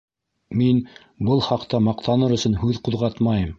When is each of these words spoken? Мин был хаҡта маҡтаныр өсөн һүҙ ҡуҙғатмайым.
Мин 0.61 0.79
был 1.29 1.45
хаҡта 1.49 1.83
маҡтаныр 1.91 2.37
өсөн 2.41 2.59
һүҙ 2.65 2.83
ҡуҙғатмайым. 2.89 3.49